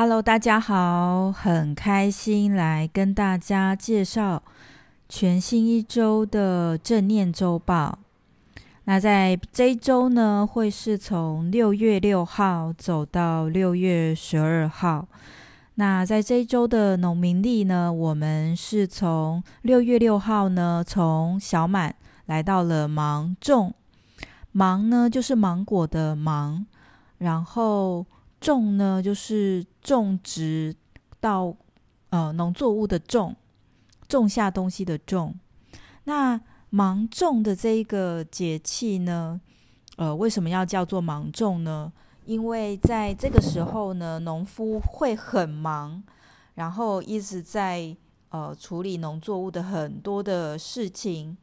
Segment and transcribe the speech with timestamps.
[0.00, 4.40] Hello，大家好，很开心来跟大家介绍
[5.08, 7.98] 全新一周的正念周报。
[8.84, 15.08] 那在这一周呢，会是从六月六号走到六月十二号。
[15.74, 21.92] 那在这一周的农民历呢，我们是从六月六号呢，从小满
[22.26, 23.74] 来到了芒种。
[24.52, 26.64] 芒呢，就是芒果的芒，
[27.18, 28.06] 然后。
[28.40, 30.74] 种呢，就是种植
[31.20, 31.54] 到
[32.10, 33.34] 呃农作物的种，
[34.06, 35.34] 种下东西的种。
[36.04, 39.40] 那芒种的这一个节气呢，
[39.96, 41.92] 呃，为什么要叫做芒种呢？
[42.24, 46.02] 因为在这个时候呢，农夫会很忙，
[46.54, 47.96] 然后一直在
[48.28, 51.36] 呃处理农作物的很多的事情。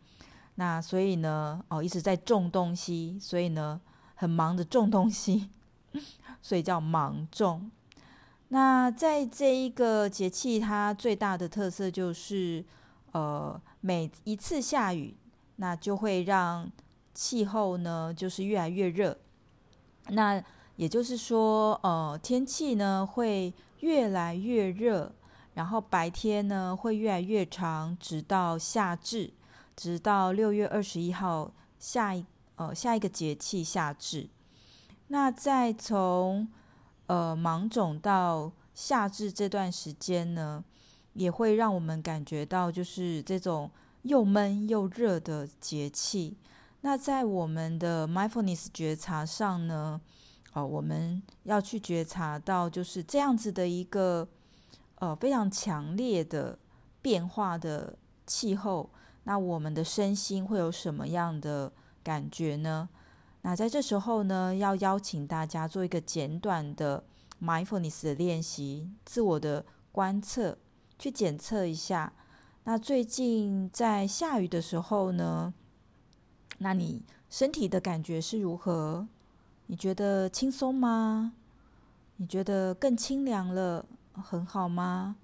[0.55, 3.81] 那所以呢，哦，一直在种东西，所以呢，
[4.13, 5.49] 很忙的种东西。
[6.45, 7.71] 所以叫芒种。
[8.49, 12.63] 那在这一个节气，它最大的特色就是，
[13.13, 15.17] 呃，每一次下雨，
[15.55, 16.71] 那就会让
[17.15, 19.17] 气候呢，就是越来越热。
[20.09, 20.39] 那
[20.75, 25.11] 也就是说，呃，天气呢会越来越热，
[25.55, 29.33] 然后白天呢会越来越长，直到夏至，
[29.75, 32.23] 直到六月二十一号下一
[32.57, 34.29] 呃下一个节气夏至。
[35.07, 36.47] 那在从
[37.07, 40.63] 呃芒种到夏至这段时间呢，
[41.13, 43.69] 也会让我们感觉到就是这种
[44.01, 46.35] 又闷又热的节气。
[46.81, 49.99] 那在我们的 mindfulness 觉察上呢，
[50.53, 54.27] 哦，我们要去觉察到就是这样子的一个
[54.95, 56.57] 呃非常强烈的
[57.01, 58.89] 变化的气候，
[59.23, 61.71] 那我们的身心会有什么样的
[62.03, 62.89] 感觉呢？
[63.47, 67.03] 那在这时候呢，要邀请大家做一个简短的
[67.39, 70.57] mindfulness 的练习，自我的观测，
[70.97, 72.11] 去检测一下。
[72.63, 75.53] 那最近在下雨的时候呢，
[76.57, 79.07] 那你身体的感觉是如何？
[79.67, 81.33] 你觉得轻松吗？
[82.15, 85.17] 你觉得更清凉了，很好吗？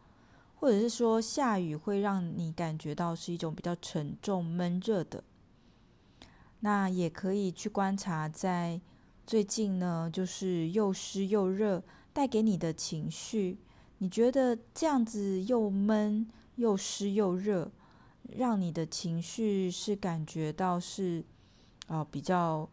[0.59, 5.23] 或者是说下雨会让你感觉到是一种比较沉重、闷热的？
[6.63, 8.79] 那也可以去观察，在
[9.25, 11.81] 最近呢，就是又湿又热，
[12.13, 13.57] 带给你的情绪，
[13.97, 17.71] 你觉得这样子又闷又湿又热，
[18.37, 21.23] 让你的情绪是感觉到是
[21.87, 22.69] 哦比较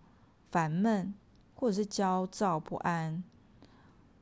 [0.50, 1.14] 烦闷，
[1.54, 3.24] 或者是焦躁不安，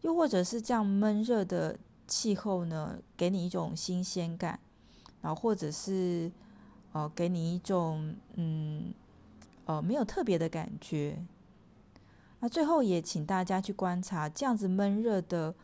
[0.02, 4.60] 又或者是这样闷热的气候呢，给你一种新鲜感，
[5.22, 6.30] 然后或者是
[6.92, 8.94] 哦给你一种嗯。
[9.66, 11.24] 呃，没有特别的感觉。
[12.40, 15.54] 那最后也请大家去观察，这样子闷热的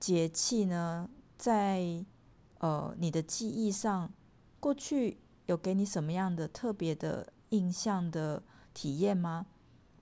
[0.00, 2.04] 节气呢，在
[2.58, 4.12] 呃你的记忆上，
[4.60, 9.46] 过去有给你什么样的特别的印象的体验吗？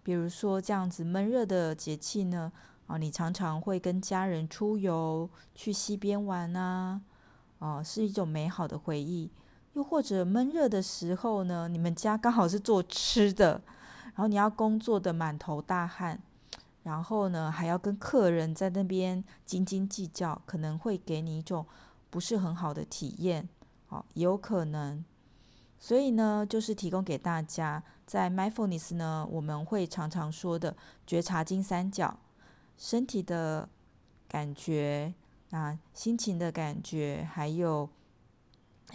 [0.02, 2.52] 比如说这样子闷热的节气呢，
[2.88, 7.00] 啊，你常常会跟家人出游，去溪边玩啊，
[7.60, 9.30] 啊，是一种美好的回忆。
[9.74, 13.62] 又或者闷热的时候呢，你们家刚好是做吃的，
[14.04, 16.20] 然后你要工作的满头大汗，
[16.82, 21.64] 然后呢还要跟客人在那边斤斤计较，可能会给你一种
[22.10, 23.48] 不是很好的体验，
[23.86, 25.02] 好，也有可能。
[25.78, 32.18] 所以呢，就是提供给大家，在 mindfulness 呢，我们会常常说的觉察金三角，
[32.76, 33.66] 身体的
[34.28, 35.14] 感觉，
[35.50, 37.88] 啊，心情的感觉，还有。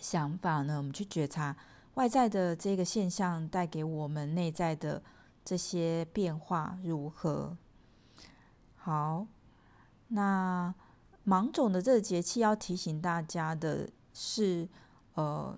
[0.01, 0.77] 想法呢？
[0.77, 1.55] 我们去觉察
[1.95, 5.01] 外在的这个现象带给我们内在的
[5.43, 7.57] 这些变化如何？
[8.75, 9.27] 好，
[10.09, 10.73] 那
[11.23, 14.69] 芒种的这个节气要提醒大家的是，
[15.15, 15.57] 呃，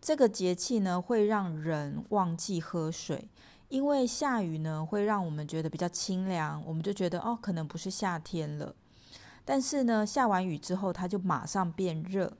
[0.00, 3.28] 这个节气呢会让人忘记喝水，
[3.68, 8.74] 因为下雨呢会让我们觉得比较清凉，我们就觉得哦，可能不是夏天了。
[9.44, 12.36] 但是呢，下完雨之后，它就马上变热。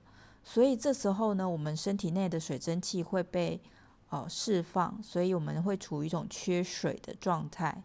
[0.49, 3.61] 所以这时候呢，我们身体内的水蒸气会被
[4.11, 7.83] 呃释放，所以我们会处于一种缺水的状态。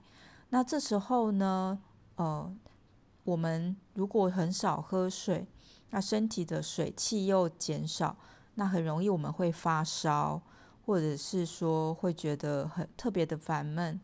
[0.49, 1.81] 那这时候呢，
[2.17, 2.55] 呃，
[3.23, 5.47] 我们如果很少喝水，
[5.89, 8.15] 那身体的水气又减少，
[8.53, 10.39] 那很容易我们会发烧，
[10.85, 13.99] 或者是说会觉得很特别的烦闷，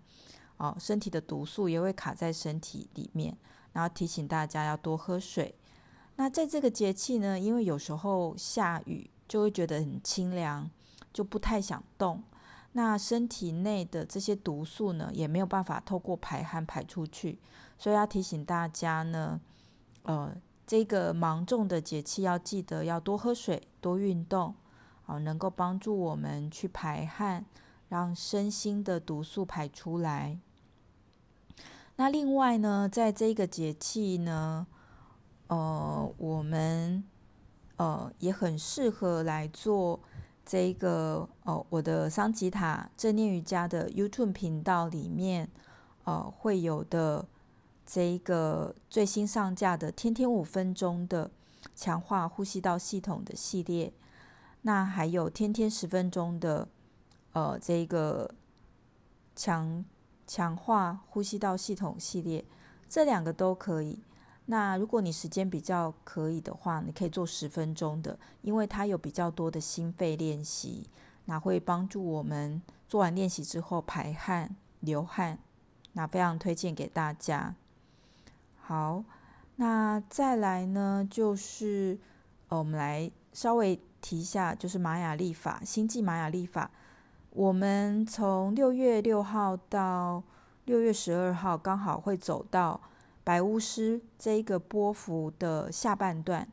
[0.58, 3.38] 哦、身体的毒素也会卡在身体里面。
[3.72, 5.54] 然后提醒大家要多喝水。
[6.18, 10.70] 那在这个节气呢，因为有时候下雨就会觉得很清凉，
[11.14, 12.22] 就不太想动。
[12.74, 17.40] 那身体内的这些毒素呢，也没有办法透过排汗排出去，
[17.78, 19.40] 所以要提醒大家呢，
[20.04, 20.36] 呃，
[20.68, 24.54] 这个芒种的节气要记得要多喝水、多运动，
[25.04, 27.46] 好，能够帮助我们去排汗，
[27.90, 30.38] 让身心的毒素排出来。
[31.96, 34.68] 那另外呢，在这个节气呢，
[35.48, 37.04] 呃，我们
[37.78, 40.00] 呃也很适合来做
[40.46, 45.50] 这个呃我的桑吉塔正念瑜伽的 YouTube 频道里面
[46.04, 47.26] 呃会有的
[47.86, 51.32] 这一个最新上架的天天五分钟的
[51.76, 53.92] 强化呼吸道系统的系列，
[54.62, 56.68] 那还有天天十分钟的
[57.34, 58.30] 呃这个
[59.36, 59.84] 强。
[60.30, 62.44] 强化呼吸道系统系列，
[62.90, 64.04] 这两个都可以。
[64.50, 70.90] 那如果你时间比较可以的话，你可以做十分钟的，因为它有比较多的心肺练习，
[71.26, 75.38] 那会帮助我们做完练习之后排汗、流汗，
[75.94, 77.56] 那非常推荐给大家。
[78.56, 79.04] 好，
[79.58, 82.00] 那再来呢，就是
[82.48, 86.72] 我们来稍微提一下，就是玛雅历法，星际玛雅历法。
[87.32, 90.24] 我们从六月六号到
[90.64, 92.80] 六月十二号，刚好会走到
[93.28, 96.48] 白巫师这一个波幅的下半段。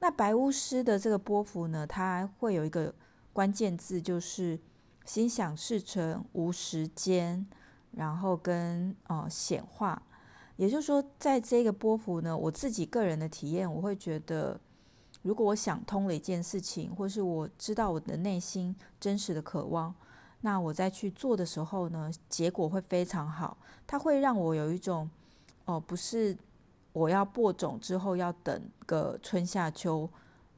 [0.00, 2.94] 那白巫师的这个波幅呢，它会有一个
[3.30, 4.58] 关键字，就是
[5.04, 7.46] 心想事成、无时间，
[7.90, 10.02] 然后跟呃显化。
[10.56, 14.58] 也就是说，在这个波幅呢，我自己个人的体验，我会觉得，
[15.20, 19.94] 如果我想通了一件事情，或是我知道我的内心真实的渴望。
[20.40, 23.58] 那我再去做的时候呢，结果会非常好。
[23.86, 25.10] 它会让我有一种，
[25.64, 26.36] 哦，不是
[26.92, 30.08] 我要播种之后要等个春夏秋，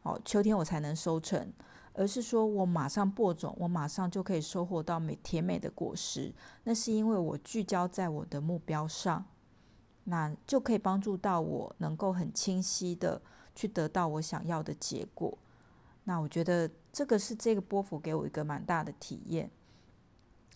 [0.03, 1.53] 哦，秋天我才能收成，
[1.95, 6.33] 而是说我马上播种，我马上就可以收获到美甜美的果实。
[6.65, 9.25] 那是因为我聚焦在我的目标上，
[10.05, 13.21] 那就可以帮助到我能够很清晰的
[13.55, 15.37] 去得到我想要的结果。
[16.05, 19.51] 那我觉得这个是这个波幅给我一个蛮大的体验。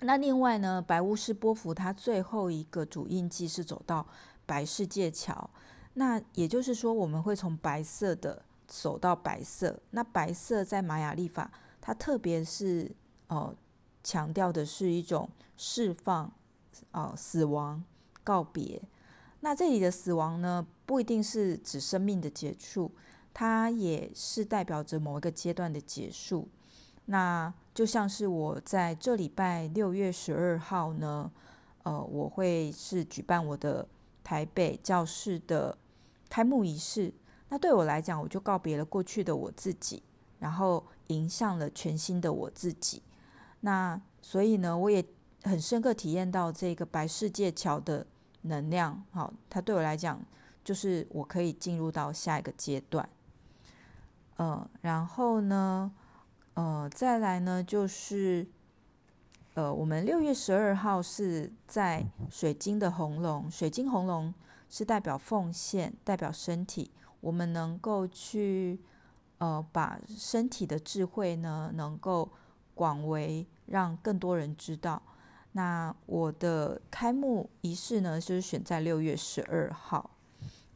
[0.02, 4.06] 那另外呢，白巫师波幅它最后一个主印记是走到
[4.50, 5.49] 白世界桥，
[5.94, 9.81] 那也就是说我们会从白色的走到白色。
[9.93, 11.49] 那白色在玛雅历法，
[11.81, 12.91] 它特别是
[13.29, 13.55] 呃
[14.02, 16.32] 强调的是一种释放、
[16.91, 17.85] 呃死亡、
[18.25, 18.82] 告别。
[19.38, 22.91] 那这里的死亡呢，不一定是指生命的结束，
[23.32, 26.49] 它也是代表着某一个阶段的结束。
[27.06, 31.31] 那就像是我在这礼拜六月十二号呢，
[31.85, 33.87] 呃，我会是举办我的
[34.31, 35.77] 台北教室的
[36.29, 37.12] 开幕仪式。
[37.49, 40.05] 那对我来讲，我就告别了过去的我自己，
[40.38, 43.03] 然后迎向了全新的我自己。
[43.62, 45.05] 那所以呢，我也
[45.43, 48.06] 很深刻体验到这个白世界桥的
[48.43, 49.03] 能量。
[49.11, 50.25] 好，它对我来讲，
[50.62, 53.09] 就是我可以进入到下一个阶段。
[54.38, 55.91] 嗯、然后呢，
[56.55, 58.47] 呃，再来呢，就是
[59.55, 64.32] 呃，我们六月十二号是在水晶的红龙，水晶红龙
[64.69, 68.79] 是代表奉献，代表身体，我们能够去
[69.38, 72.31] 呃，把身体的智慧呢，能够
[72.76, 75.02] 广为让更多人知道。
[75.52, 80.11] 那我的开幕仪式呢，就是选在六月十二号，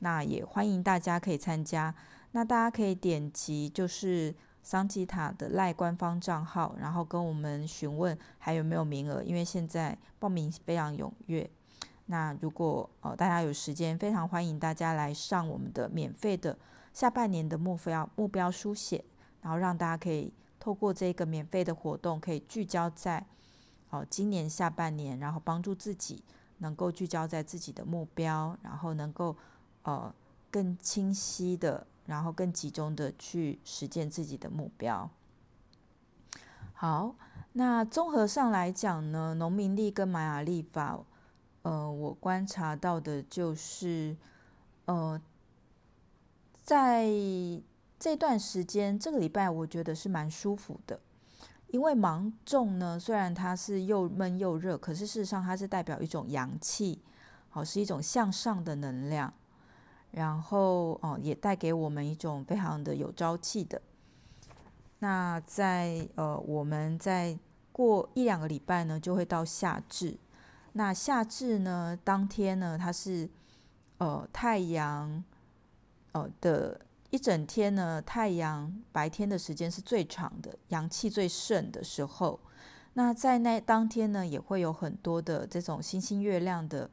[0.00, 1.94] 那也欢迎大家可以参加。
[2.32, 4.34] 那大家可以点击就是。
[4.64, 11.48] 桑吉塔的赖官方账号，然后跟我们询问还有没有名额，因为现在报名非常踊跃。
[12.06, 16.58] 那如果呃大家有时间，非常欢迎大家来上我们的免费的
[16.94, 19.04] 下半年的目标目标书写，
[19.42, 23.24] 然后让大家可以透过这个免费的活动，可以聚焦在
[23.90, 26.24] 哦、今年下半年，然后帮助自己
[26.58, 29.36] 能够聚焦在自己的目标，然后能够
[29.82, 30.12] 呃
[30.50, 31.86] 更清晰的。
[32.06, 35.10] 然后更集中的去实践自己的目标。
[36.72, 37.14] 好，
[37.52, 40.98] 那综合上来讲呢，农民历跟玛雅历法，
[41.62, 44.16] 呃，我观察到的就是，
[44.86, 45.20] 呃，
[46.62, 47.08] 在
[47.98, 51.00] 这段时间，这个礼拜我觉得是蛮舒服的，
[51.68, 57.00] 因为芒种呢，虽然它是又闷又热，可是事实上它是代表一种阳气，
[57.48, 59.32] 好，是一种向上的能量。
[60.14, 63.82] 然后哦，也带给我们一种非常的有朝气的。
[65.00, 67.36] 那在呃，我们在
[67.72, 70.16] 过一两个礼拜呢，就会到夏至。
[70.72, 73.28] 那夏至呢，当天呢，它是
[73.98, 75.22] 呃太阳
[76.12, 76.80] 呃的
[77.10, 82.38] 一整天呢，太阳白天的时间是最长的，阳气最盛的时候。
[82.94, 86.88] 那在那当天呢，也会有很多的这种星星月亮的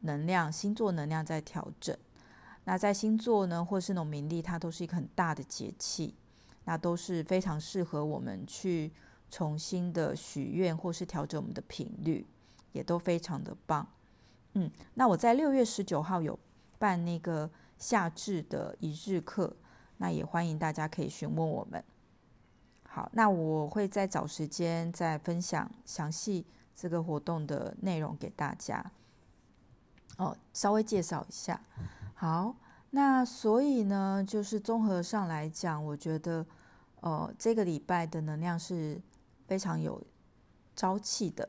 [0.00, 1.96] 能量、星座能量在调整。
[2.68, 6.16] 那在星座呢，或是农民历，它都是一个很大的节气，
[6.64, 8.92] 那都是非常适合我们去
[9.30, 12.26] 重新的许愿，或是调整我们的频率，
[12.72, 13.86] 也都非常的棒。
[14.54, 16.36] 嗯，那我在六月十九号有
[16.76, 19.56] 办那个夏至的一日课，
[19.98, 21.84] 那也欢迎大家可以询问我们。
[22.82, 26.44] 好，那我会再找时间再分享详细
[26.74, 28.84] 这个活动的内容给大家。
[30.16, 31.60] 哦，稍微介绍一下。
[32.18, 32.56] 好，
[32.92, 36.46] 那所以呢，就是综合上来讲，我觉得，
[37.02, 38.98] 呃，这个礼拜的能量是
[39.46, 40.02] 非常有
[40.74, 41.46] 朝气的，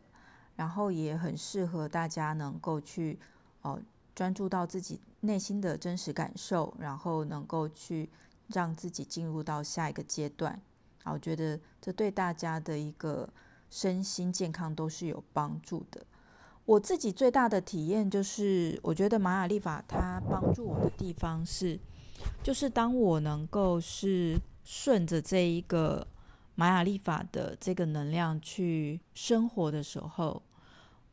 [0.57, 3.17] 然后也很适合大家能够去，
[3.61, 3.81] 呃，
[4.13, 8.09] 专注到自己内心的真实感受，然后能够去
[8.47, 10.59] 让自己进入到下一个阶段。
[11.05, 13.29] 啊，我觉得这对大家的一个
[13.69, 16.05] 身心健康都是有帮助的。
[16.67, 21.79] 我自己最大的体验就是，我觉得玛雅历法它帮助我的地方是，
[22.43, 26.05] 就是当我能够是顺着这一个
[26.55, 30.43] 玛雅历法的这个能量去生活的时候，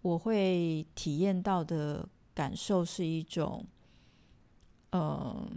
[0.02, 3.64] 我会体验到的感受是一种，
[4.90, 5.48] 嗯，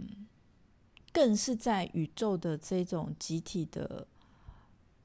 [1.12, 4.06] 更是在宇宙的这种集体的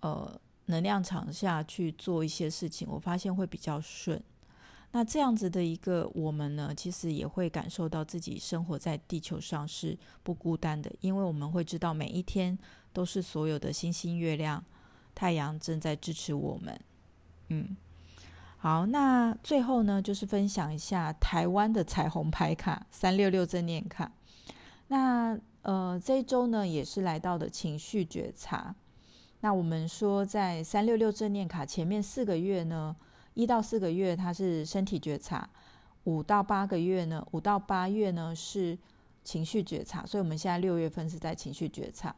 [0.02, 4.24] 呃能量场下去做一些事情，我发现会比较顺。
[4.96, 12.56] 那这样子的一个我们呢，其实也会感受到自己生活在地球上是不孤单的，因为我们会知道每一天
[12.94, 14.64] 都是所有的星星、月亮、
[15.16, 16.80] 太阳正在支持我们。
[17.48, 17.76] 嗯，
[18.58, 24.12] 好，那最后呢，就是分享一下台湾的彩虹牌卡三六六正念卡。
[24.90, 28.76] 那呃，这一周呢，也是来到的情绪觉察。
[29.40, 32.96] 那我们说，在三六六正念卡前面四个月呢。
[33.34, 35.50] 一到四个月，它是身体觉察；
[36.04, 38.78] 五到八个月呢，五到八月呢是
[39.24, 40.06] 情绪觉察。
[40.06, 42.16] 所以，我们现在六月份是在情绪觉察。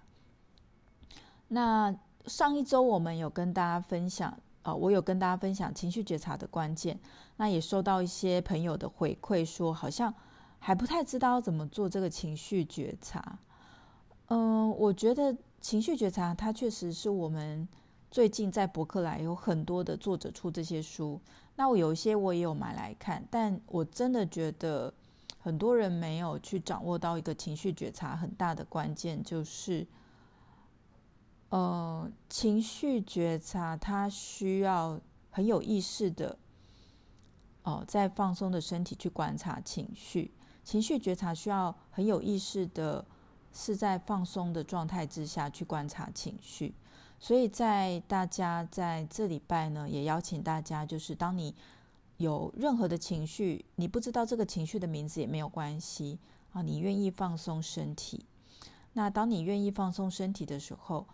[1.47, 1.95] 那
[2.25, 4.29] 上一周我们有跟大家分享，
[4.63, 6.99] 啊、呃，我有跟大家分享情绪觉察的关键。
[7.37, 10.13] 那也收到一些朋友的回馈，说好像
[10.59, 13.39] 还不太知道怎么做这个情绪觉察。
[14.27, 17.67] 嗯、我觉得情绪觉察它确实是我们。
[18.15, 21.19] 最近在博客来有很多的作者出这些书，
[21.57, 24.93] 那我有一些我也有买来看，但我真的觉得
[25.37, 29.85] 很多人没有去掌握到一个情绪觉察很大的关键，就是，
[31.49, 34.97] 呃，情绪觉察它需要
[35.29, 36.37] 很有意识的，
[37.63, 40.31] 哦、在放松的身体去观察情绪，
[40.63, 43.03] 情绪觉察需要很有意识的，
[43.51, 46.73] 是在放松的状态之下去观察情绪。
[47.19, 51.55] 所以在大家在这礼拜呢，也邀请大家，就是当你
[52.17, 56.19] 有任何的情绪，你不知道这个情绪的名字也没有关系
[56.53, 58.25] 啊，你愿意放松身体。
[58.93, 61.05] 那当你愿意放松身体的时候，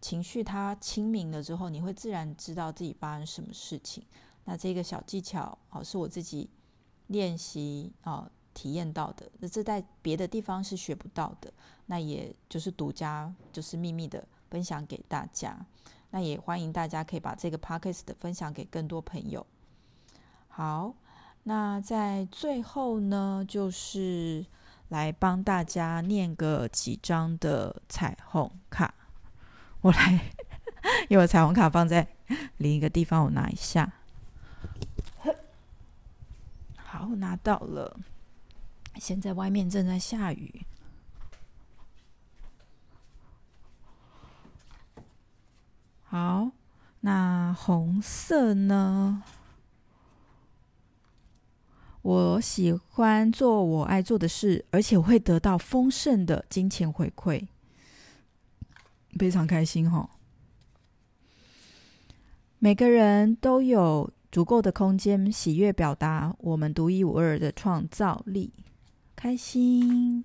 [0.00, 4.02] 情绪它清明了之后，你会自然知道自己发生什么事情。
[4.44, 6.48] 那这个小技巧啊，是我自己
[7.08, 11.52] 练习啊体验到的，那这在别的地方是学不到的，
[11.86, 14.26] 那也就是独家，就是秘密的。
[14.50, 15.64] 分享给大家，
[16.10, 19.46] 那也欢迎大家可以把这个 podcast 分享给更多朋友。
[20.48, 20.94] 好，
[21.44, 24.44] 那在最后呢，就是
[24.88, 28.92] 来帮大家念个几张的彩虹卡。
[29.82, 30.20] 我来，
[31.08, 32.06] 因为彩虹卡放在
[32.58, 33.92] 另一个地方，我拿一下。
[36.76, 37.96] 好，拿到了。
[38.96, 40.66] 现在外面正在下雨。
[46.10, 46.50] 好，
[47.02, 49.22] 那红色呢？
[52.02, 57.46] 我喜欢做我爱做的事，而且会得到丰盛的金钱回馈，
[59.20, 60.10] 非常开心哈。
[62.58, 68.52] 每个人都有足够的空间，喜悦表达我们独一无二的创造力，
[69.14, 70.24] 开心。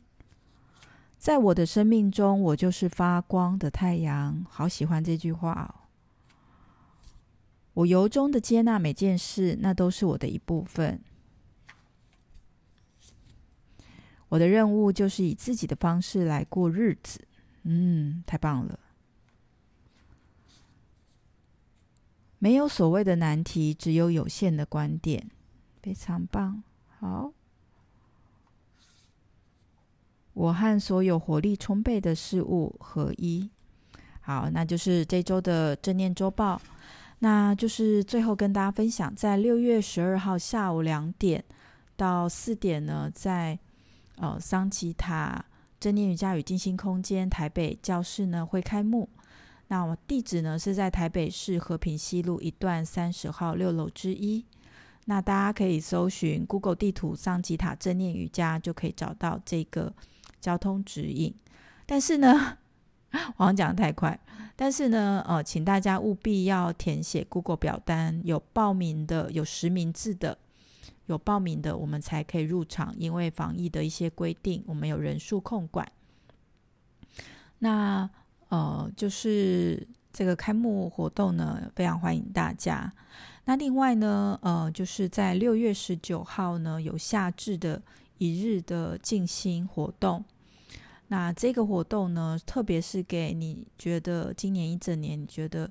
[1.26, 4.46] 在我的生命中，我就是发光的太阳。
[4.48, 5.90] 好喜欢这句话哦。
[7.74, 11.02] 我由衷的接纳每件事，那都是我的一部分。
[14.30, 17.28] 我的任务就是以自己的方式来过日子。
[17.64, 18.80] 嗯，太棒了。
[22.38, 25.32] 没有所谓的难题，只有有限的观点。
[25.82, 26.62] 非常棒。
[27.00, 27.34] 好。
[30.36, 33.50] 我和所有活力充沛的事物合一。
[34.22, 36.62] 好，那就是这周的正念周报。
[37.20, 41.44] 那就是最后跟大家分享，在六月十二号下午两点
[41.96, 43.58] 到四点呢，在
[44.18, 45.44] 呃桑吉塔
[45.80, 49.10] 正念瑜伽与静心空间台北教室呢会开幕。
[49.70, 54.46] 那我地址呢是在台北市和平西路一段三十号六楼之一。
[55.06, 59.94] 那大家可以搜寻 Google 地图桑吉塔正念瑜伽，就可以找到这个
[60.46, 61.34] 交通指引。
[61.88, 62.58] 但是呢，
[63.38, 64.20] 我讲得太快。
[64.56, 70.38] 但是呢，呃，请大家务必要填写 Google 表单，有报名的，有实名制的，
[71.08, 72.94] 有报名的，我们才可以入场。
[72.98, 75.92] 因为防疫的一些规定，我们有人数控管。
[77.60, 78.10] 那
[78.50, 82.94] 呃，就是这个开幕活动呢，非常欢迎大家。
[83.48, 87.82] 那另外呢，呃，就是在六月十九号呢，有夏至的
[88.20, 90.24] 一日的静心活动。
[91.08, 95.70] 那这个活动呢，特别是给你觉得今年一整年你觉得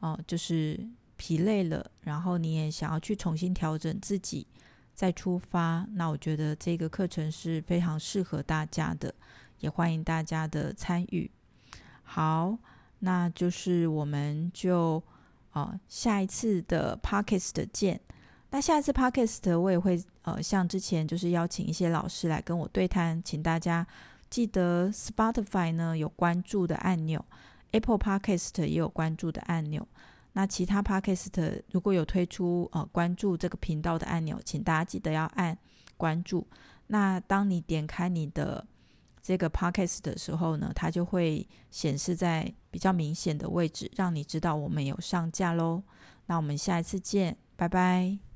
[0.00, 0.78] 哦、就是
[1.16, 4.46] 疲累了，然后你也想要去重新调整自己，
[4.94, 5.86] 再出发。
[5.92, 9.14] 那我觉得这个课程是非常适合大家的，
[9.58, 11.30] 也欢迎大家的参与。
[12.02, 12.56] 好，
[13.00, 15.02] 那就是我们就。
[15.52, 18.00] 哦，下一次的 parkest 见。
[18.50, 23.84] 那下一次 Podcast 我也会呃，像之前就是邀请一些老师来跟我对谈，请大家
[24.30, 27.22] 记得 Spotify 呢有关注的按钮
[27.72, 29.86] ，Apple Podcast 也有关注的按钮。
[30.32, 35.58] 那其他 Podcast 如果有推出呃关注这个频道的按钮，请大家记得要按
[35.96, 36.46] 关注。
[36.86, 38.64] 那当你点开你的
[39.20, 45.82] 这个 podcast 的时候呢，它就会显示在比较明显的位置，让你知道我们有上架喽。
[46.26, 48.29] 那我们下一次见，拜拜。